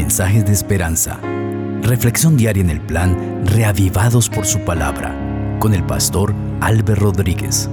Mensajes 0.00 0.46
de 0.46 0.52
esperanza. 0.52 1.20
Reflexión 1.82 2.34
diaria 2.38 2.62
en 2.62 2.70
el 2.70 2.80
plan 2.80 3.44
Reavivados 3.44 4.30
por 4.30 4.46
su 4.46 4.60
palabra 4.60 5.14
con 5.60 5.74
el 5.74 5.84
pastor 5.84 6.34
Álvaro 6.62 7.12
Rodríguez. 7.12 7.68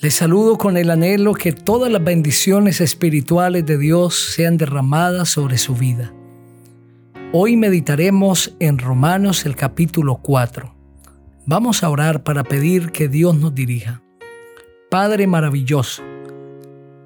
Les 0.00 0.14
saludo 0.14 0.56
con 0.56 0.76
el 0.76 0.90
anhelo 0.90 1.34
que 1.34 1.50
todas 1.50 1.90
las 1.90 2.04
bendiciones 2.04 2.80
espirituales 2.80 3.66
de 3.66 3.76
Dios 3.76 4.14
sean 4.36 4.56
derramadas 4.56 5.28
sobre 5.28 5.58
su 5.58 5.74
vida. 5.74 6.12
Hoy 7.32 7.56
meditaremos 7.56 8.54
en 8.60 8.78
Romanos 8.78 9.44
el 9.46 9.56
capítulo 9.56 10.20
4. 10.22 10.72
Vamos 11.44 11.82
a 11.82 11.90
orar 11.90 12.22
para 12.22 12.44
pedir 12.44 12.92
que 12.92 13.08
Dios 13.08 13.34
nos 13.36 13.52
dirija. 13.52 14.00
Padre 14.90 15.26
maravilloso, 15.26 16.04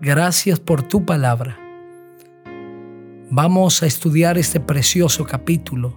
Gracias 0.01 0.61
por 0.61 0.83
tu 0.83 1.07
palabra. 1.07 1.59
Vamos 3.31 3.83
a 3.83 3.87
estudiar 3.87 4.37
este 4.37 4.61
precioso 4.61 5.25
capítulo. 5.25 5.97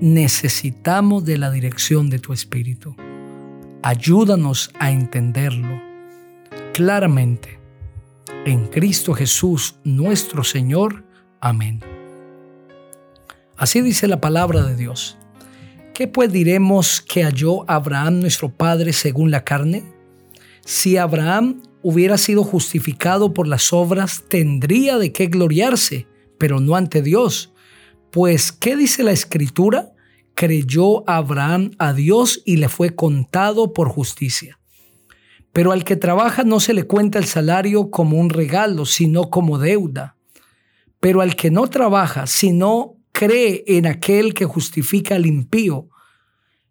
Necesitamos 0.00 1.24
de 1.24 1.38
la 1.38 1.50
dirección 1.50 2.08
de 2.08 2.20
tu 2.20 2.32
Espíritu. 2.32 2.94
Ayúdanos 3.82 4.70
a 4.78 4.92
entenderlo 4.92 5.82
claramente. 6.72 7.58
En 8.46 8.68
Cristo 8.68 9.12
Jesús 9.12 9.74
nuestro 9.82 10.44
Señor. 10.44 11.04
Amén. 11.40 11.80
Así 13.56 13.80
dice 13.80 14.06
la 14.06 14.20
palabra 14.20 14.62
de 14.62 14.76
Dios. 14.76 15.18
¿Qué 15.94 16.06
pues 16.06 16.32
diremos 16.32 17.00
que 17.02 17.24
halló 17.24 17.68
Abraham 17.68 18.20
nuestro 18.20 18.50
Padre 18.50 18.92
según 18.92 19.32
la 19.32 19.42
carne? 19.42 19.82
Si 20.64 20.96
Abraham 20.96 21.60
hubiera 21.82 22.18
sido 22.18 22.44
justificado 22.44 23.34
por 23.34 23.46
las 23.46 23.72
obras, 23.72 24.24
tendría 24.28 24.98
de 24.98 25.12
qué 25.12 25.26
gloriarse, 25.26 26.06
pero 26.38 26.60
no 26.60 26.76
ante 26.76 27.02
Dios. 27.02 27.52
Pues, 28.10 28.52
¿qué 28.52 28.76
dice 28.76 29.02
la 29.02 29.12
Escritura? 29.12 29.92
Creyó 30.34 31.08
Abraham 31.08 31.72
a 31.78 31.92
Dios 31.92 32.42
y 32.44 32.56
le 32.56 32.68
fue 32.68 32.94
contado 32.94 33.72
por 33.72 33.88
justicia. 33.88 34.58
Pero 35.52 35.72
al 35.72 35.84
que 35.84 35.96
trabaja 35.96 36.44
no 36.44 36.60
se 36.60 36.72
le 36.72 36.84
cuenta 36.84 37.18
el 37.18 37.26
salario 37.26 37.90
como 37.90 38.18
un 38.18 38.30
regalo, 38.30 38.86
sino 38.86 39.30
como 39.30 39.58
deuda. 39.58 40.16
Pero 41.00 41.20
al 41.20 41.36
que 41.36 41.50
no 41.50 41.68
trabaja, 41.68 42.26
sino 42.26 42.96
cree 43.12 43.64
en 43.66 43.86
aquel 43.86 44.34
que 44.34 44.46
justifica 44.46 45.16
al 45.16 45.26
impío, 45.26 45.88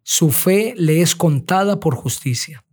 su 0.02 0.32
fe 0.32 0.74
le 0.76 1.00
es 1.00 1.14
contada 1.14 1.78
por 1.78 1.94
justicia. 1.94 2.64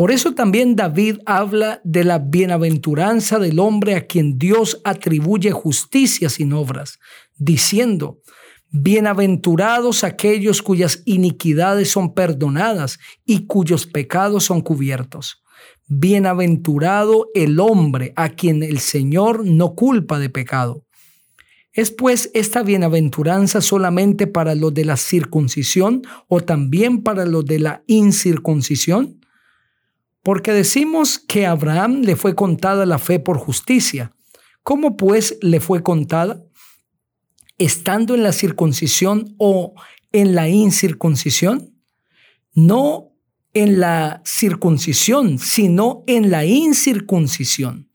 Por 0.00 0.12
eso 0.12 0.32
también 0.32 0.76
David 0.76 1.18
habla 1.26 1.82
de 1.84 2.04
la 2.04 2.18
bienaventuranza 2.18 3.38
del 3.38 3.58
hombre 3.58 3.96
a 3.96 4.06
quien 4.06 4.38
Dios 4.38 4.80
atribuye 4.82 5.50
justicia 5.50 6.30
sin 6.30 6.54
obras, 6.54 6.98
diciendo, 7.36 8.22
Bienaventurados 8.70 10.02
aquellos 10.02 10.62
cuyas 10.62 11.02
iniquidades 11.04 11.90
son 11.90 12.14
perdonadas 12.14 12.98
y 13.26 13.44
cuyos 13.44 13.86
pecados 13.86 14.44
son 14.44 14.62
cubiertos. 14.62 15.42
Bienaventurado 15.86 17.28
el 17.34 17.60
hombre 17.60 18.14
a 18.16 18.30
quien 18.30 18.62
el 18.62 18.78
Señor 18.78 19.44
no 19.44 19.74
culpa 19.74 20.18
de 20.18 20.30
pecado. 20.30 20.86
¿Es 21.74 21.90
pues 21.90 22.30
esta 22.32 22.62
bienaventuranza 22.62 23.60
solamente 23.60 24.26
para 24.26 24.54
los 24.54 24.72
de 24.72 24.86
la 24.86 24.96
circuncisión 24.96 26.00
o 26.26 26.40
también 26.40 27.02
para 27.02 27.26
los 27.26 27.44
de 27.44 27.58
la 27.58 27.82
incircuncisión? 27.86 29.19
Porque 30.22 30.52
decimos 30.52 31.18
que 31.18 31.46
a 31.46 31.52
Abraham 31.52 32.02
le 32.02 32.16
fue 32.16 32.34
contada 32.34 32.84
la 32.86 32.98
fe 32.98 33.18
por 33.20 33.38
justicia. 33.38 34.12
¿Cómo 34.62 34.96
pues 34.96 35.38
le 35.40 35.60
fue 35.60 35.82
contada? 35.82 36.44
Estando 37.58 38.14
en 38.14 38.22
la 38.22 38.32
circuncisión 38.32 39.34
o 39.38 39.74
en 40.12 40.34
la 40.34 40.48
incircuncisión? 40.48 41.74
No 42.52 43.10
en 43.54 43.80
la 43.80 44.22
circuncisión, 44.24 45.38
sino 45.38 46.04
en 46.06 46.30
la 46.30 46.44
incircuncisión. 46.44 47.90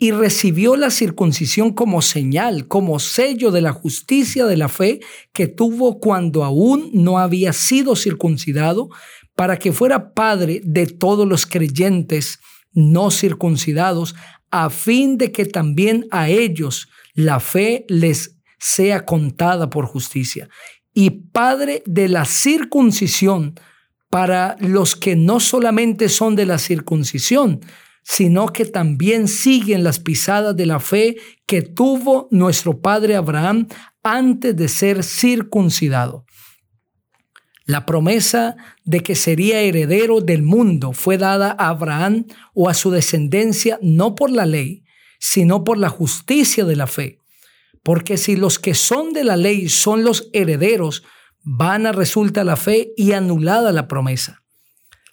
Y 0.00 0.12
recibió 0.12 0.76
la 0.76 0.90
circuncisión 0.90 1.72
como 1.72 2.02
señal, 2.02 2.68
como 2.68 3.00
sello 3.00 3.50
de 3.50 3.60
la 3.60 3.72
justicia 3.72 4.46
de 4.46 4.56
la 4.56 4.68
fe 4.68 5.00
que 5.32 5.48
tuvo 5.48 5.98
cuando 5.98 6.44
aún 6.44 6.90
no 6.92 7.18
había 7.18 7.52
sido 7.52 7.96
circuncidado, 7.96 8.90
para 9.38 9.56
que 9.56 9.72
fuera 9.72 10.14
padre 10.14 10.60
de 10.64 10.88
todos 10.88 11.24
los 11.24 11.46
creyentes 11.46 12.40
no 12.72 13.12
circuncidados, 13.12 14.16
a 14.50 14.68
fin 14.68 15.16
de 15.16 15.30
que 15.30 15.44
también 15.46 16.08
a 16.10 16.28
ellos 16.28 16.88
la 17.14 17.38
fe 17.38 17.84
les 17.88 18.36
sea 18.58 19.04
contada 19.04 19.70
por 19.70 19.86
justicia, 19.86 20.48
y 20.92 21.10
padre 21.10 21.84
de 21.86 22.08
la 22.08 22.24
circuncisión 22.24 23.54
para 24.10 24.56
los 24.58 24.96
que 24.96 25.14
no 25.14 25.38
solamente 25.38 26.08
son 26.08 26.34
de 26.34 26.44
la 26.44 26.58
circuncisión, 26.58 27.60
sino 28.02 28.48
que 28.48 28.64
también 28.64 29.28
siguen 29.28 29.84
las 29.84 30.00
pisadas 30.00 30.56
de 30.56 30.66
la 30.66 30.80
fe 30.80 31.16
que 31.46 31.62
tuvo 31.62 32.26
nuestro 32.32 32.80
padre 32.80 33.14
Abraham 33.14 33.68
antes 34.02 34.56
de 34.56 34.66
ser 34.66 35.04
circuncidado. 35.04 36.24
La 37.68 37.84
promesa 37.84 38.56
de 38.86 39.02
que 39.02 39.14
sería 39.14 39.60
heredero 39.60 40.22
del 40.22 40.42
mundo 40.42 40.94
fue 40.94 41.18
dada 41.18 41.54
a 41.58 41.68
Abraham 41.68 42.24
o 42.54 42.70
a 42.70 42.72
su 42.72 42.90
descendencia 42.90 43.78
no 43.82 44.14
por 44.14 44.30
la 44.30 44.46
ley, 44.46 44.84
sino 45.18 45.64
por 45.64 45.76
la 45.76 45.90
justicia 45.90 46.64
de 46.64 46.76
la 46.76 46.86
fe. 46.86 47.18
Porque 47.82 48.16
si 48.16 48.36
los 48.36 48.58
que 48.58 48.72
son 48.72 49.12
de 49.12 49.22
la 49.22 49.36
ley 49.36 49.68
son 49.68 50.02
los 50.02 50.30
herederos, 50.32 51.02
vana 51.42 51.92
resulta 51.92 52.42
la 52.42 52.56
fe 52.56 52.94
y 52.96 53.12
anulada 53.12 53.70
la 53.70 53.86
promesa. 53.86 54.42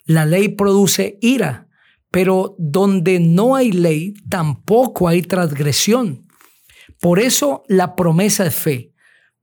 La 0.06 0.26
ley 0.26 0.48
produce 0.48 1.18
ira, 1.20 1.68
pero 2.10 2.56
donde 2.58 3.20
no 3.20 3.58
hay 3.58 3.74
ley, 3.74 4.14
tampoco 4.30 5.10
hay 5.10 5.24
transgresión. 5.24 6.26
Por 7.02 7.20
eso 7.20 7.64
la 7.68 7.98
promesa 7.98 8.46
es 8.46 8.56
fe 8.56 8.94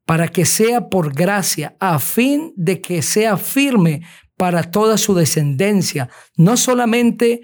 para 0.05 0.29
que 0.29 0.45
sea 0.45 0.89
por 0.89 1.15
gracia, 1.15 1.77
a 1.81 1.99
fin 1.99 2.53
de 2.57 2.81
que 2.81 3.03
sea 3.03 3.37
firme 3.37 4.03
para 4.37 4.65
toda 4.65 4.99
su 4.99 5.15
descendencia, 5.15 6.09
no 6.37 6.57
solamente 6.57 7.43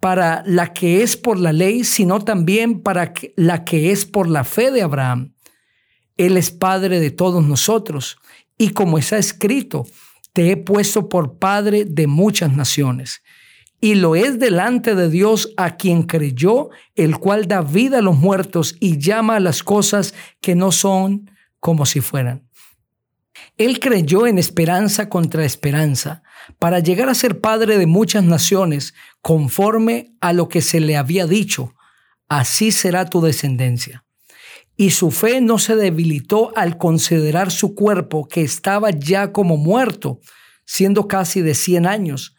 para 0.00 0.42
la 0.46 0.72
que 0.72 1.02
es 1.02 1.16
por 1.16 1.38
la 1.38 1.52
ley, 1.52 1.84
sino 1.84 2.20
también 2.20 2.82
para 2.82 3.12
la 3.34 3.64
que 3.64 3.90
es 3.90 4.04
por 4.04 4.28
la 4.28 4.44
fe 4.44 4.70
de 4.70 4.82
Abraham. 4.82 5.34
Él 6.16 6.36
es 6.36 6.50
Padre 6.50 7.00
de 7.00 7.10
todos 7.10 7.44
nosotros, 7.44 8.18
y 8.58 8.70
como 8.70 8.98
está 8.98 9.18
escrito, 9.18 9.84
te 10.32 10.50
he 10.50 10.56
puesto 10.56 11.08
por 11.08 11.38
Padre 11.38 11.84
de 11.84 12.06
muchas 12.06 12.54
naciones. 12.54 13.22
Y 13.80 13.96
lo 13.96 14.16
es 14.16 14.38
delante 14.38 14.94
de 14.94 15.10
Dios 15.10 15.52
a 15.56 15.76
quien 15.76 16.04
creyó, 16.04 16.70
el 16.94 17.18
cual 17.18 17.46
da 17.46 17.60
vida 17.60 17.98
a 17.98 18.02
los 18.02 18.16
muertos 18.16 18.76
y 18.80 18.98
llama 18.98 19.36
a 19.36 19.40
las 19.40 19.62
cosas 19.62 20.14
que 20.40 20.54
no 20.54 20.72
son 20.72 21.30
como 21.60 21.86
si 21.86 22.00
fueran. 22.00 22.48
Él 23.56 23.80
creyó 23.80 24.26
en 24.26 24.38
esperanza 24.38 25.08
contra 25.08 25.44
esperanza 25.44 26.22
para 26.58 26.78
llegar 26.80 27.08
a 27.08 27.14
ser 27.14 27.40
padre 27.40 27.78
de 27.78 27.86
muchas 27.86 28.24
naciones 28.24 28.94
conforme 29.20 30.14
a 30.20 30.32
lo 30.32 30.48
que 30.48 30.60
se 30.60 30.80
le 30.80 30.96
había 30.96 31.26
dicho, 31.26 31.74
así 32.28 32.70
será 32.70 33.06
tu 33.06 33.20
descendencia. 33.20 34.04
Y 34.76 34.90
su 34.90 35.10
fe 35.10 35.40
no 35.40 35.58
se 35.58 35.74
debilitó 35.74 36.52
al 36.56 36.76
considerar 36.76 37.50
su 37.50 37.74
cuerpo 37.74 38.28
que 38.28 38.42
estaba 38.42 38.90
ya 38.90 39.32
como 39.32 39.56
muerto, 39.56 40.20
siendo 40.66 41.08
casi 41.08 41.40
de 41.40 41.54
100 41.54 41.86
años, 41.86 42.36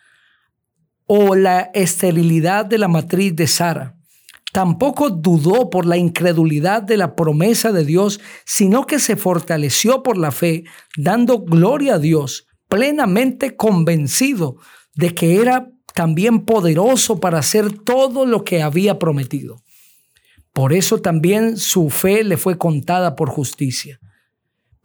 o 1.07 1.35
la 1.35 1.71
esterilidad 1.73 2.65
de 2.65 2.77
la 2.77 2.87
matriz 2.87 3.35
de 3.35 3.47
Sara 3.47 3.96
Tampoco 4.57 5.11
dudó 5.11 5.69
por 5.69 5.85
la 5.85 5.97
incredulidad 5.97 6.81
de 6.81 6.97
la 6.97 7.15
promesa 7.15 7.71
de 7.71 7.85
Dios, 7.85 8.19
sino 8.43 8.87
que 8.87 8.97
se 8.97 9.15
fortaleció 9.15 10.01
por 10.01 10.17
la 10.17 10.31
fe, 10.31 10.63
dando 10.97 11.41
gloria 11.41 11.93
a 11.93 11.99
Dios, 11.99 12.47
plenamente 12.67 13.55
convencido 13.55 14.55
de 14.95 15.13
que 15.13 15.39
era 15.39 15.69
también 15.93 16.43
poderoso 16.43 17.19
para 17.19 17.37
hacer 17.37 17.71
todo 17.71 18.25
lo 18.25 18.43
que 18.43 18.63
había 18.63 18.97
prometido. 18.97 19.61
Por 20.53 20.73
eso 20.73 21.01
también 21.01 21.57
su 21.57 21.91
fe 21.91 22.23
le 22.23 22.35
fue 22.35 22.57
contada 22.57 23.15
por 23.15 23.29
justicia. 23.29 23.99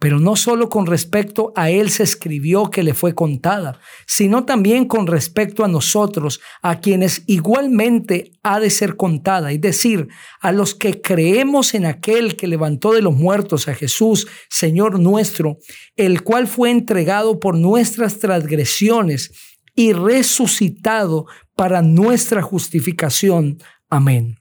Pero 0.03 0.19
no 0.19 0.35
solo 0.35 0.67
con 0.67 0.85
respecto 0.85 1.53
a 1.55 1.69
él 1.69 1.89
se 1.89 2.03
escribió 2.03 2.69
que 2.69 2.83
le 2.83 2.93
fue 2.93 3.15
contada, 3.15 3.79
sino 4.05 4.43
también 4.43 4.85
con 4.85 5.07
respecto 5.07 5.63
a 5.63 5.69
nosotros, 5.69 6.41
a 6.61 6.81
quienes 6.81 7.23
igualmente 7.25 8.33
ha 8.43 8.59
de 8.59 8.69
ser 8.69 8.97
contada, 8.97 9.53
es 9.53 9.61
decir, 9.61 10.09
a 10.41 10.51
los 10.51 10.75
que 10.75 10.99
creemos 10.99 11.73
en 11.73 11.85
aquel 11.85 12.35
que 12.35 12.47
levantó 12.47 12.91
de 12.91 13.01
los 13.01 13.15
muertos 13.15 13.69
a 13.69 13.75
Jesús, 13.75 14.27
Señor 14.49 14.99
nuestro, 14.99 15.59
el 15.95 16.21
cual 16.23 16.47
fue 16.47 16.69
entregado 16.69 17.39
por 17.39 17.57
nuestras 17.57 18.19
transgresiones 18.19 19.31
y 19.73 19.93
resucitado 19.93 21.27
para 21.55 21.81
nuestra 21.81 22.41
justificación. 22.41 23.57
Amén. 23.89 24.35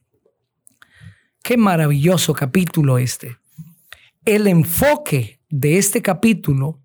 Qué 1.45 1.57
maravilloso 1.57 2.35
capítulo 2.35 2.99
este. 2.99 3.42
El 4.25 4.47
enfoque 4.47 5.41
de 5.51 5.79
este 5.79 6.01
capítulo 6.01 6.81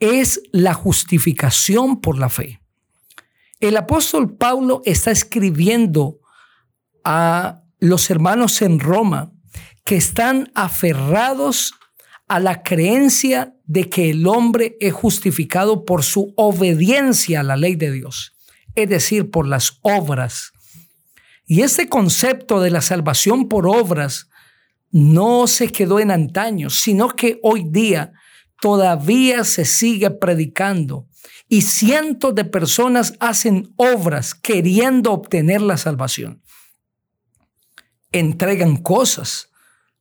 es 0.00 0.42
la 0.50 0.74
justificación 0.74 2.00
por 2.00 2.18
la 2.18 2.28
fe. 2.28 2.60
El 3.60 3.76
apóstol 3.76 4.36
Pablo 4.36 4.82
está 4.84 5.12
escribiendo 5.12 6.18
a 7.04 7.62
los 7.78 8.10
hermanos 8.10 8.60
en 8.60 8.80
Roma 8.80 9.30
que 9.84 9.96
están 9.96 10.50
aferrados 10.56 11.74
a 12.26 12.40
la 12.40 12.64
creencia 12.64 13.54
de 13.64 13.88
que 13.88 14.10
el 14.10 14.26
hombre 14.26 14.76
es 14.80 14.92
justificado 14.92 15.84
por 15.84 16.02
su 16.02 16.34
obediencia 16.36 17.40
a 17.40 17.44
la 17.44 17.56
ley 17.56 17.76
de 17.76 17.92
Dios, 17.92 18.34
es 18.74 18.88
decir, 18.88 19.30
por 19.30 19.46
las 19.46 19.78
obras. 19.82 20.50
Y 21.46 21.62
ese 21.62 21.88
concepto 21.88 22.60
de 22.60 22.70
la 22.72 22.80
salvación 22.80 23.48
por 23.48 23.68
obras 23.68 24.28
no 24.90 25.46
se 25.46 25.68
quedó 25.68 26.00
en 26.00 26.10
antaño, 26.10 26.70
sino 26.70 27.10
que 27.10 27.38
hoy 27.42 27.64
día 27.68 28.12
todavía 28.60 29.44
se 29.44 29.64
sigue 29.64 30.10
predicando 30.10 31.06
y 31.48 31.62
cientos 31.62 32.34
de 32.34 32.44
personas 32.44 33.14
hacen 33.20 33.72
obras 33.76 34.34
queriendo 34.34 35.12
obtener 35.12 35.62
la 35.62 35.76
salvación. 35.76 36.42
Entregan 38.12 38.76
cosas, 38.76 39.50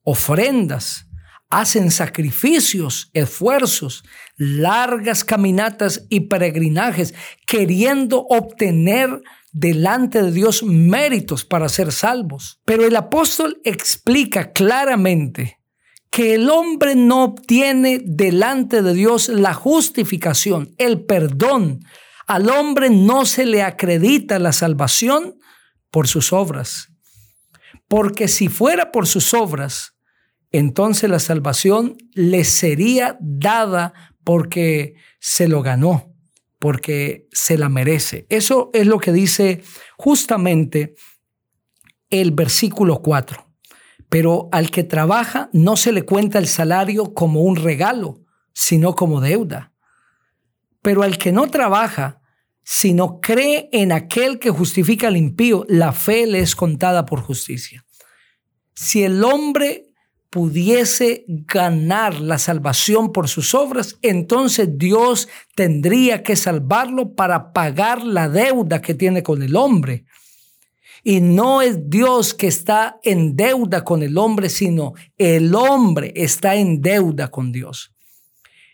ofrendas, 0.03 1.06
hacen 1.49 1.91
sacrificios, 1.91 3.09
esfuerzos, 3.13 4.03
largas 4.35 5.23
caminatas 5.23 6.05
y 6.09 6.21
peregrinajes, 6.21 7.13
queriendo 7.45 8.25
obtener 8.29 9.21
delante 9.53 10.21
de 10.21 10.31
Dios 10.31 10.63
méritos 10.63 11.45
para 11.45 11.69
ser 11.69 11.91
salvos. 11.91 12.59
Pero 12.65 12.85
el 12.85 12.95
apóstol 12.95 13.59
explica 13.63 14.51
claramente 14.51 15.59
que 16.09 16.35
el 16.35 16.49
hombre 16.49 16.95
no 16.95 17.23
obtiene 17.23 18.01
delante 18.03 18.81
de 18.81 18.93
Dios 18.93 19.29
la 19.29 19.53
justificación, 19.53 20.73
el 20.77 21.05
perdón. 21.05 21.79
Al 22.27 22.49
hombre 22.49 22.89
no 22.89 23.25
se 23.25 23.45
le 23.45 23.63
acredita 23.63 24.37
la 24.39 24.51
salvación 24.51 25.39
por 25.91 26.07
sus 26.07 26.33
obras. 26.33 26.89
Porque 27.87 28.27
si 28.27 28.49
fuera 28.49 28.91
por 28.91 29.07
sus 29.07 29.33
obras, 29.33 29.96
entonces 30.51 31.09
la 31.09 31.19
salvación 31.19 31.97
le 32.13 32.43
sería 32.43 33.17
dada 33.19 33.93
porque 34.23 34.95
se 35.19 35.47
lo 35.47 35.61
ganó, 35.61 36.13
porque 36.59 37.27
se 37.31 37.57
la 37.57 37.69
merece. 37.69 38.25
Eso 38.29 38.69
es 38.73 38.87
lo 38.87 38.99
que 38.99 39.11
dice 39.11 39.63
justamente 39.97 40.95
el 42.09 42.31
versículo 42.31 43.01
4. 43.01 43.45
Pero 44.09 44.47
al 44.51 44.71
que 44.71 44.83
trabaja 44.83 45.49
no 45.51 45.75
se 45.75 45.91
le 45.91 46.03
cuenta 46.03 46.39
el 46.39 46.47
salario 46.47 47.13
como 47.13 47.41
un 47.41 47.57
regalo, 47.57 48.21
sino 48.53 48.95
como 48.95 49.19
deuda. 49.19 49.73
Pero 50.81 51.03
al 51.03 51.17
que 51.17 51.33
no 51.33 51.47
trabaja, 51.49 52.21
sino 52.63 53.19
cree 53.19 53.69
en 53.71 53.91
aquel 53.91 54.39
que 54.39 54.49
justifica 54.49 55.07
al 55.07 55.17
impío, 55.17 55.65
la 55.67 55.91
fe 55.91 56.25
le 56.25 56.39
es 56.39 56.55
contada 56.55 57.05
por 57.05 57.21
justicia. 57.21 57.85
Si 58.73 59.03
el 59.03 59.23
hombre 59.23 59.86
pudiese 60.37 61.25
ganar 61.27 62.19
la 62.19 62.37
salvación 62.37 63.11
por 63.11 63.27
sus 63.27 63.55
obras, 63.55 63.97
entonces 64.03 64.77
Dios 64.77 65.27
tendría 65.55 66.21
que 66.21 66.35
salvarlo 66.35 67.15
para 67.15 67.53
pagar 67.53 68.05
la 68.05 68.29
deuda 68.29 68.79
que 68.79 68.93
tiene 68.93 69.23
con 69.23 69.41
el 69.41 69.55
hombre. 69.55 70.05
Y 71.03 71.21
no 71.21 71.63
es 71.63 71.89
Dios 71.89 72.35
que 72.35 72.45
está 72.45 72.99
en 73.01 73.35
deuda 73.35 73.83
con 73.83 74.03
el 74.03 74.15
hombre, 74.19 74.49
sino 74.49 74.93
el 75.17 75.55
hombre 75.55 76.13
está 76.15 76.53
en 76.53 76.83
deuda 76.83 77.31
con 77.31 77.51
Dios. 77.51 77.91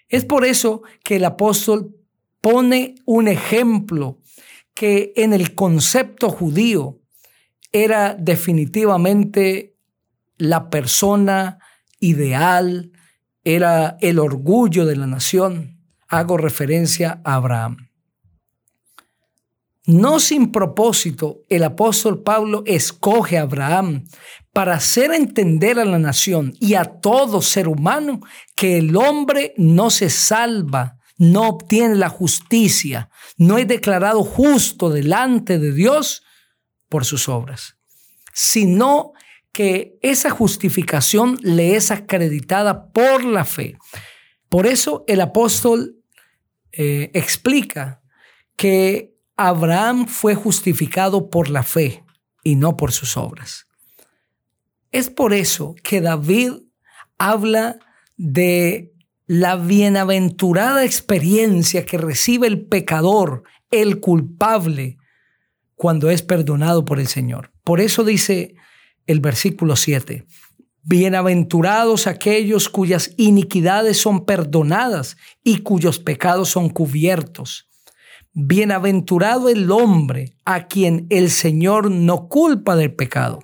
Es 0.09 0.25
por 0.25 0.43
eso 0.43 0.81
que 1.01 1.15
el 1.15 1.23
apóstol 1.23 1.95
pone 2.41 2.95
un 3.05 3.29
ejemplo 3.29 4.19
que 4.73 5.13
en 5.15 5.31
el 5.31 5.55
concepto 5.55 6.27
judío 6.27 6.99
era 7.71 8.15
definitivamente 8.19 9.72
la 10.43 10.69
persona 10.69 11.59
ideal, 11.99 12.91
era 13.45 13.97
el 14.01 14.19
orgullo 14.19 14.85
de 14.85 14.97
la 14.97 15.07
nación. 15.07 15.79
Hago 16.07 16.37
referencia 16.37 17.21
a 17.23 17.35
Abraham. 17.35 17.89
No 19.85 20.19
sin 20.19 20.51
propósito, 20.51 21.41
el 21.49 21.63
apóstol 21.63 22.23
Pablo 22.23 22.63
escoge 22.65 23.37
a 23.37 23.43
Abraham 23.43 24.05
para 24.53 24.75
hacer 24.75 25.11
entender 25.11 25.79
a 25.79 25.85
la 25.85 25.99
nación 25.99 26.53
y 26.59 26.75
a 26.75 26.85
todo 26.85 27.41
ser 27.41 27.67
humano 27.67 28.21
que 28.55 28.77
el 28.77 28.95
hombre 28.95 29.53
no 29.57 29.89
se 29.89 30.09
salva, 30.09 30.97
no 31.17 31.47
obtiene 31.47 31.95
la 31.95 32.09
justicia, 32.09 33.09
no 33.37 33.57
es 33.57 33.67
declarado 33.67 34.23
justo 34.23 34.89
delante 34.89 35.59
de 35.59 35.73
Dios 35.73 36.23
por 36.87 37.03
sus 37.03 37.27
obras, 37.27 37.75
sino 38.33 39.13
que 39.53 39.97
esa 40.01 40.31
justificación 40.31 41.37
le 41.41 41.75
es 41.75 41.91
acreditada 41.91 42.91
por 42.91 43.23
la 43.23 43.45
fe. 43.45 43.77
Por 44.49 44.65
eso 44.65 45.05
el 45.07 45.21
apóstol 45.21 46.03
eh, 46.71 47.11
explica 47.13 48.01
que 48.57 49.15
Abraham 49.37 50.07
fue 50.07 50.33
justificado 50.35 51.29
por 51.29 51.49
la 51.49 51.63
fe 51.63 52.03
y 52.43 52.55
no 52.55 52.75
por 52.75 52.91
sus 52.91 53.15
obras. 53.15 53.67
Es 54.91 55.09
por 55.09 55.33
eso 55.33 55.75
que 55.83 56.01
David 56.01 56.53
habla 57.17 57.77
de 58.17 58.91
la 59.27 59.55
bienaventurada 59.55 60.83
experiencia 60.83 61.85
que 61.85 61.97
recibe 61.97 62.47
el 62.47 62.65
pecador, 62.65 63.43
el 63.69 63.99
culpable, 63.99 64.97
cuando 65.75 66.09
es 66.09 66.21
perdonado 66.23 66.85
por 66.85 66.99
el 66.99 67.07
Señor. 67.07 67.51
Por 67.63 67.81
eso 67.81 68.03
dice 68.03 68.55
el 69.07 69.19
versículo 69.19 69.75
7. 69.75 70.25
Bienaventurados 70.83 72.07
aquellos 72.07 72.67
cuyas 72.67 73.13
iniquidades 73.17 73.97
son 73.97 74.25
perdonadas 74.25 75.17
y 75.43 75.59
cuyos 75.59 75.99
pecados 75.99 76.49
son 76.49 76.69
cubiertos. 76.69 77.69
Bienaventurado 78.33 79.49
el 79.49 79.71
hombre 79.71 80.35
a 80.43 80.67
quien 80.67 81.07
el 81.09 81.29
Señor 81.29 81.89
no 81.91 82.27
culpa 82.27 82.75
del 82.75 82.93
pecado. 82.93 83.39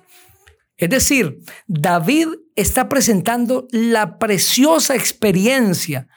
Es 0.76 0.90
decir, 0.90 1.40
David 1.66 2.28
está 2.56 2.88
presentando 2.88 3.68
la 3.70 4.18
preciosa 4.18 4.94
experiencia 4.94 6.08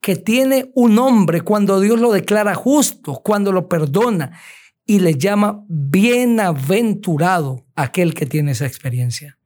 que 0.00 0.16
tiene 0.16 0.70
un 0.74 0.98
hombre 0.98 1.42
cuando 1.42 1.80
Dios 1.80 2.00
lo 2.00 2.12
declara 2.12 2.54
justo, 2.54 3.20
cuando 3.22 3.52
lo 3.52 3.68
perdona 3.68 4.40
y 4.84 4.98
le 5.00 5.14
llama 5.14 5.64
bienaventurado 5.68 7.64
aquel 7.74 8.14
que 8.14 8.26
tiene 8.26 8.52
esa 8.52 8.66
experiencia. 8.66 9.38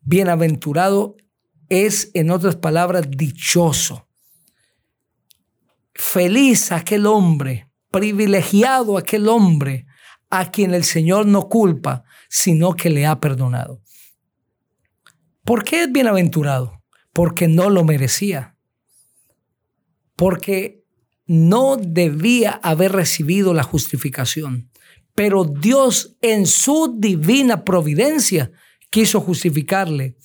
Bienaventurado 0.00 1.16
es, 1.68 2.10
en 2.14 2.30
otras 2.30 2.56
palabras, 2.56 3.06
dichoso. 3.10 4.08
Feliz 5.94 6.72
aquel 6.72 7.06
hombre, 7.06 7.70
privilegiado 7.90 8.98
aquel 8.98 9.28
hombre 9.28 9.86
a 10.30 10.50
quien 10.50 10.74
el 10.74 10.84
Señor 10.84 11.26
no 11.26 11.48
culpa, 11.48 12.04
sino 12.28 12.74
que 12.74 12.90
le 12.90 13.06
ha 13.06 13.18
perdonado. 13.18 13.82
¿Por 15.44 15.64
qué 15.64 15.84
es 15.84 15.92
bienaventurado? 15.92 16.82
Porque 17.12 17.48
no 17.48 17.70
lo 17.70 17.84
merecía. 17.84 18.56
Porque 20.16 20.79
no 21.32 21.76
debía 21.76 22.58
haber 22.60 22.90
recibido 22.90 23.54
la 23.54 23.62
justificación, 23.62 24.68
pero 25.14 25.44
Dios 25.44 26.16
en 26.22 26.44
su 26.44 26.96
divina 26.98 27.64
providencia 27.64 28.50
quiso 28.90 29.20
justificarle, 29.20 30.16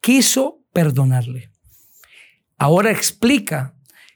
quiso 0.00 0.60
perdonarle. 0.72 1.50
Ahora 2.58 2.92
explica 2.92 3.74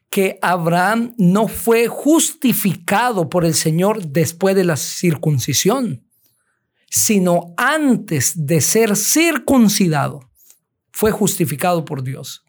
que 0.09 0.38
Abraham 0.41 1.15
no 1.19 1.49
fue 1.49 1.88
justificado 1.88 3.29
por 3.29 3.45
el 3.45 3.55
Señor 3.55 4.07
después 4.07 4.55
de 4.55 4.62
la 4.62 4.76
circuncisión, 4.76 6.07
sino 6.88 7.55
antes 7.57 8.47
de 8.47 8.61
ser 8.61 8.95
circuncidado, 8.95 10.31
fue 10.93 11.11
justificado 11.11 11.85
por 11.85 12.05
Dios. 12.05 12.46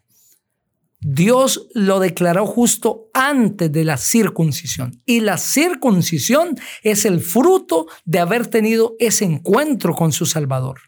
Dios 1.00 1.68
lo 1.74 2.00
declaró 2.00 2.46
justo 2.46 3.10
antes 3.14 3.72
de 3.72 3.84
la 3.84 3.98
circuncisión. 3.98 5.02
Y 5.06 5.20
la 5.20 5.38
circuncisión 5.38 6.56
es 6.82 7.06
el 7.06 7.22
fruto 7.22 7.88
de 8.06 8.20
haber 8.20 8.48
tenido 8.48 8.96
ese 9.00 9.26
encuentro 9.26 9.94
con 9.94 10.12
su 10.12 10.26
Salvador. 10.26 10.82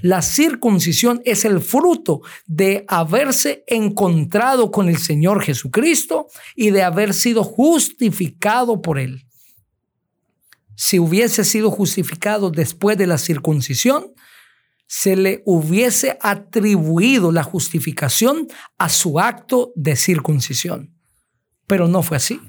La 0.00 0.22
circuncisión 0.22 1.20
es 1.24 1.44
el 1.44 1.60
fruto 1.60 2.22
de 2.46 2.84
haberse 2.88 3.64
encontrado 3.66 4.70
con 4.70 4.88
el 4.88 4.98
Señor 4.98 5.42
Jesucristo 5.42 6.28
y 6.54 6.70
de 6.70 6.82
haber 6.82 7.12
sido 7.12 7.44
justificado 7.44 8.80
por 8.80 8.98
Él. 8.98 9.26
Si 10.76 10.98
hubiese 10.98 11.44
sido 11.44 11.70
justificado 11.70 12.50
después 12.50 12.98
de 12.98 13.06
la 13.06 13.18
circuncisión, 13.18 14.12
se 14.86 15.16
le 15.16 15.42
hubiese 15.44 16.18
atribuido 16.20 17.32
la 17.32 17.42
justificación 17.42 18.48
a 18.78 18.88
su 18.88 19.18
acto 19.18 19.72
de 19.74 19.96
circuncisión. 19.96 20.94
Pero 21.66 21.88
no 21.88 22.02
fue 22.02 22.18
así. 22.18 22.40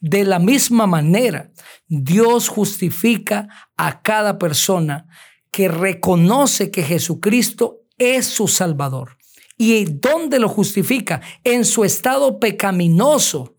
De 0.00 0.24
la 0.24 0.38
misma 0.38 0.86
manera, 0.86 1.52
Dios 1.86 2.48
justifica 2.48 3.48
a 3.76 4.02
cada 4.02 4.38
persona 4.38 5.06
que 5.50 5.68
reconoce 5.68 6.70
que 6.70 6.82
Jesucristo 6.82 7.82
es 7.98 8.26
su 8.26 8.48
Salvador. 8.48 9.18
¿Y 9.56 9.84
dónde 9.84 10.40
lo 10.40 10.48
justifica? 10.48 11.20
En 11.44 11.64
su 11.64 11.84
estado 11.84 12.40
pecaminoso. 12.40 13.54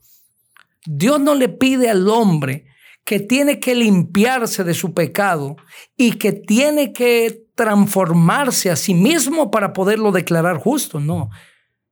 Dios 0.85 1.19
no 1.19 1.35
le 1.35 1.47
pide 1.47 1.89
al 1.89 2.09
hombre 2.09 2.65
que 3.03 3.19
tiene 3.19 3.59
que 3.59 3.75
limpiarse 3.75 4.63
de 4.63 4.73
su 4.73 4.93
pecado 4.93 5.55
y 5.97 6.13
que 6.13 6.31
tiene 6.31 6.93
que 6.93 7.43
transformarse 7.55 8.69
a 8.69 8.75
sí 8.75 8.93
mismo 8.93 9.51
para 9.51 9.73
poderlo 9.73 10.11
declarar 10.11 10.57
justo. 10.57 10.99
No. 10.99 11.29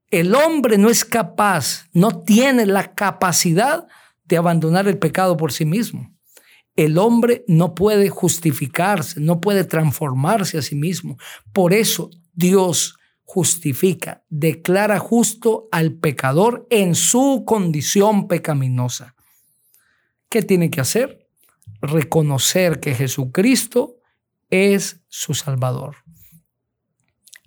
El 0.10 0.36
hombre 0.36 0.78
no 0.78 0.90
es 0.90 1.06
capaz, 1.06 1.86
no 1.94 2.24
tiene 2.24 2.66
la 2.66 2.94
capacidad 2.94 3.88
de 4.26 4.38
abandonar 4.38 4.88
el 4.88 4.98
pecado 4.98 5.38
por 5.38 5.52
sí 5.52 5.66
mismo. 5.66 6.14
El 6.76 6.98
hombre 6.98 7.44
no 7.48 7.76
puede 7.76 8.10
justificarse, 8.10 9.20
no 9.20 9.42
puede 9.42 9.66
transformarse 9.66 10.58
a 10.58 10.62
sí 10.62 10.76
mismo. 10.76 11.18
Por 11.52 11.74
eso 11.74 12.10
Dios 12.34 12.96
justifica, 13.24 14.24
declara 14.30 15.00
justo 15.00 15.68
al 15.72 15.94
pecador 15.94 16.68
en 16.70 16.96
su 16.96 17.44
condición 17.46 18.28
pecaminosa. 18.28 19.16
¿Qué 20.32 20.42
tiene 20.42 20.72
que 20.72 20.80
hacer? 20.80 21.28
Reconocer 21.82 22.80
que 22.80 22.96
Jesucristo 22.96 23.98
es 24.50 25.02
su 25.10 25.34
Salvador. 25.34 25.98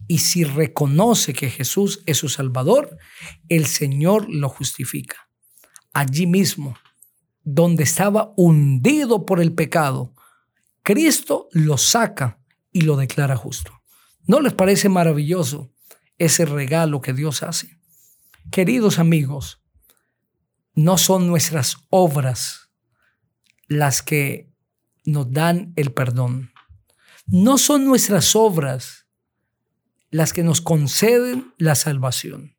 Y 0.07 0.19
si 0.19 0.45
reconoce 0.45 1.33
que 1.33 1.49
Jesús 1.49 2.03
es 2.05 2.19
su 2.19 2.29
Salvador, 2.29 2.99
el 3.49 3.65
Señor 3.65 4.29
lo 4.29 4.51
justifica 4.51 5.31
allí 5.95 6.27
mismo, 6.27 6.77
donde 7.43 7.85
estaba 7.85 8.35
hundido 8.37 9.25
por 9.25 9.41
el 9.41 9.55
pecado, 9.55 10.13
Cristo 10.83 11.49
lo 11.53 11.79
saca 11.79 12.39
y 12.71 12.83
lo 12.83 12.97
declara 12.97 13.37
justo. 13.37 13.81
¿No 14.27 14.43
les 14.43 14.53
parece 14.53 14.91
maravilloso 14.91 15.73
ese 16.19 16.45
regalo 16.45 17.01
que 17.01 17.15
Dios 17.15 17.43
hace? 17.43 17.79
Queridos 18.51 18.99
amigos, 18.99 19.63
no 20.75 20.99
son 20.99 21.27
nuestras 21.27 21.79
obras 21.89 22.64
las 23.75 24.03
que 24.03 24.53
nos 25.05 25.31
dan 25.33 25.73
el 25.77 25.93
perdón. 25.93 26.53
No 27.27 27.59
son 27.59 27.85
nuestras 27.85 28.35
obras 28.37 29.07
las 30.11 30.33
que 30.33 30.43
nos 30.43 30.61
conceden 30.61 31.53
la 31.59 31.75
salvación. 31.75 32.57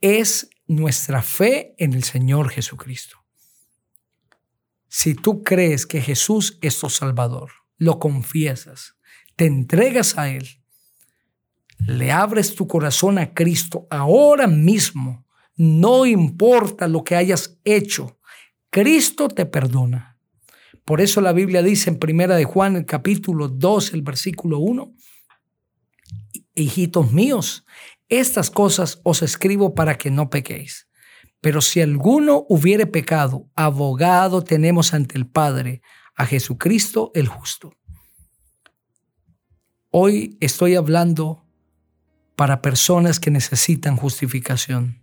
Es 0.00 0.50
nuestra 0.66 1.22
fe 1.22 1.74
en 1.78 1.92
el 1.92 2.04
Señor 2.04 2.50
Jesucristo. 2.50 3.18
Si 4.88 5.14
tú 5.14 5.42
crees 5.42 5.86
que 5.86 6.00
Jesús 6.00 6.58
es 6.62 6.78
tu 6.80 6.88
Salvador, 6.88 7.50
lo 7.76 7.98
confiesas, 7.98 8.96
te 9.36 9.46
entregas 9.46 10.16
a 10.18 10.30
Él, 10.30 10.48
le 11.78 12.12
abres 12.12 12.54
tu 12.54 12.66
corazón 12.66 13.18
a 13.18 13.32
Cristo 13.34 13.86
ahora 13.90 14.46
mismo, 14.46 15.26
no 15.56 16.06
importa 16.06 16.88
lo 16.88 17.04
que 17.04 17.16
hayas 17.16 17.58
hecho, 17.64 18.18
Cristo 18.70 19.28
te 19.28 19.46
perdona. 19.46 20.16
Por 20.84 21.00
eso 21.00 21.20
la 21.20 21.32
Biblia 21.32 21.62
dice 21.62 21.90
en 21.90 21.98
Primera 21.98 22.36
de 22.36 22.44
Juan, 22.44 22.76
el 22.76 22.86
capítulo 22.86 23.48
2, 23.48 23.94
el 23.94 24.02
versículo 24.02 24.58
1, 24.60 24.94
hijitos 26.54 27.12
míos, 27.12 27.64
estas 28.08 28.50
cosas 28.50 29.00
os 29.02 29.22
escribo 29.22 29.74
para 29.74 29.98
que 29.98 30.10
no 30.10 30.30
pequéis. 30.30 30.88
Pero 31.40 31.60
si 31.60 31.80
alguno 31.80 32.44
hubiere 32.48 32.86
pecado, 32.86 33.48
abogado 33.54 34.42
tenemos 34.44 34.94
ante 34.94 35.16
el 35.16 35.26
Padre, 35.26 35.82
a 36.14 36.26
Jesucristo 36.26 37.10
el 37.14 37.28
justo. 37.28 37.72
Hoy 39.90 40.36
estoy 40.40 40.76
hablando 40.76 41.44
para 42.36 42.62
personas 42.62 43.18
que 43.18 43.30
necesitan 43.30 43.96
justificación, 43.96 45.02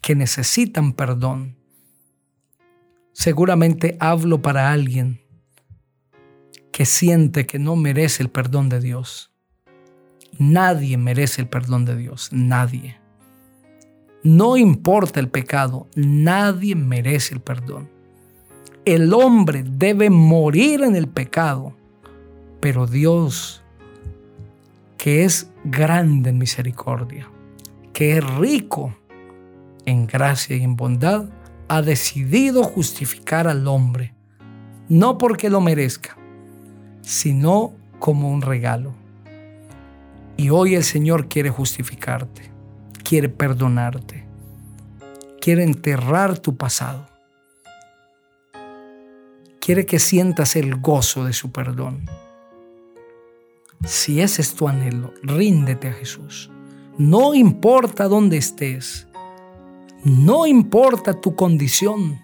que 0.00 0.14
necesitan 0.14 0.92
perdón. 0.92 1.63
Seguramente 3.14 3.96
hablo 3.98 4.42
para 4.42 4.70
alguien 4.70 5.22
que 6.70 6.84
siente 6.84 7.46
que 7.46 7.58
no 7.58 7.74
merece 7.74 8.22
el 8.22 8.28
perdón 8.28 8.68
de 8.68 8.80
Dios 8.80 9.34
Nadie 10.38 10.96
merece 10.98 11.42
el 11.42 11.48
perdón 11.48 11.84
de 11.84 11.96
Dios, 11.96 12.30
nadie. 12.32 12.98
No 14.24 14.56
importa 14.56 15.20
el 15.20 15.28
pecado, 15.28 15.86
nadie 15.94 16.74
merece 16.74 17.34
el 17.34 17.40
perdón. 17.40 17.88
El 18.84 19.14
hombre 19.14 19.64
debe 19.64 20.10
morir 20.10 20.82
en 20.82 20.96
el 20.96 21.06
pecado, 21.06 21.74
pero 22.60 22.86
Dios, 22.86 23.62
que 24.98 25.24
es 25.24 25.50
grande 25.62 26.30
en 26.30 26.38
misericordia, 26.38 27.30
que 27.92 28.18
es 28.18 28.36
rico 28.36 28.96
en 29.86 30.06
gracia 30.06 30.56
y 30.56 30.64
en 30.64 30.74
bondad, 30.74 31.26
ha 31.74 31.82
decidido 31.82 32.62
justificar 32.62 33.48
al 33.48 33.66
hombre, 33.66 34.14
no 34.88 35.18
porque 35.18 35.50
lo 35.50 35.60
merezca, 35.60 36.16
sino 37.02 37.72
como 37.98 38.30
un 38.30 38.42
regalo. 38.42 38.94
Y 40.36 40.50
hoy 40.50 40.76
el 40.76 40.84
Señor 40.84 41.26
quiere 41.26 41.50
justificarte, 41.50 42.48
quiere 43.02 43.28
perdonarte, 43.28 44.24
quiere 45.40 45.64
enterrar 45.64 46.38
tu 46.38 46.56
pasado. 46.56 47.08
Quiere 49.58 49.84
que 49.84 49.98
sientas 49.98 50.54
el 50.54 50.76
gozo 50.76 51.24
de 51.24 51.32
su 51.32 51.50
perdón. 51.50 52.08
Si 53.84 54.20
ese 54.20 54.42
es 54.42 54.54
tu 54.54 54.68
anhelo, 54.68 55.12
ríndete 55.24 55.88
a 55.88 55.92
Jesús. 55.92 56.52
No 56.98 57.34
importa 57.34 58.06
dónde 58.06 58.36
estés, 58.36 59.08
no 60.04 60.46
importa 60.46 61.18
tu 61.18 61.34
condición, 61.34 62.20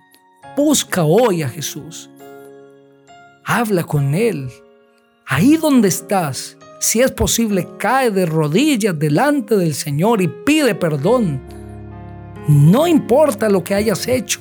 busca 0.55 1.05
hoy 1.05 1.43
a 1.43 1.49
Jesús. 1.49 2.11
Habla 3.45 3.85
con 3.85 4.15
Él. 4.15 4.51
Ahí 5.27 5.57
donde 5.57 5.89
estás, 5.89 6.59
si 6.79 7.01
es 7.01 7.11
posible, 7.11 7.67
cae 7.79 8.11
de 8.11 8.27
rodillas 8.27 8.99
delante 8.99 9.57
del 9.57 9.73
Señor 9.73 10.21
y 10.21 10.29
pide 10.29 10.75
perdón. 10.75 11.41
No 12.49 12.87
importa 12.87 13.49
lo 13.49 13.65
que 13.65 13.75
hayas 13.75 14.07
hecho, 14.09 14.41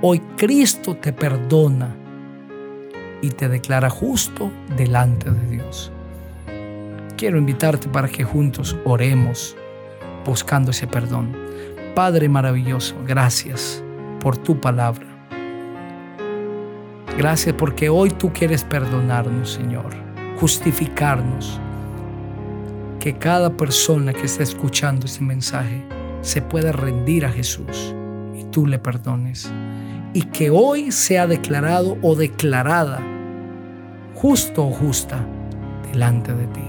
hoy 0.00 0.20
Cristo 0.36 0.96
te 0.96 1.12
perdona 1.12 1.94
y 3.20 3.28
te 3.28 3.48
declara 3.48 3.90
justo 3.90 4.50
delante 4.74 5.30
de 5.30 5.50
Dios. 5.50 5.92
Quiero 7.18 7.36
invitarte 7.36 7.88
para 7.88 8.08
que 8.08 8.24
juntos 8.24 8.74
oremos 8.84 9.54
buscando 10.24 10.70
ese 10.70 10.86
perdón. 10.86 11.44
Padre 11.94 12.28
maravilloso, 12.28 12.96
gracias 13.06 13.82
por 14.20 14.36
tu 14.36 14.60
palabra. 14.60 15.06
Gracias 17.16 17.54
porque 17.54 17.88
hoy 17.88 18.10
tú 18.10 18.32
quieres 18.32 18.64
perdonarnos, 18.64 19.52
Señor 19.52 20.04
justificarnos. 20.36 21.60
Que 23.00 23.14
cada 23.14 23.50
persona 23.56 24.12
que 24.12 24.24
está 24.24 24.42
escuchando 24.42 25.06
este 25.06 25.22
mensaje 25.22 25.84
se 26.22 26.40
pueda 26.40 26.72
rendir 26.72 27.26
a 27.26 27.30
Jesús 27.30 27.94
y 28.38 28.44
tú 28.44 28.66
le 28.66 28.78
perdones. 28.78 29.50
Y 30.14 30.22
que 30.22 30.50
hoy 30.50 30.90
sea 30.90 31.26
declarado 31.26 31.98
o 32.02 32.14
declarada 32.14 33.00
justo 34.14 34.66
o 34.66 34.70
justa 34.70 35.18
delante 35.90 36.32
de 36.32 36.46
ti. 36.46 36.64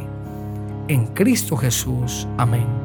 En 0.88 1.08
Cristo 1.08 1.56
Jesús. 1.56 2.28
Amén. 2.38 2.85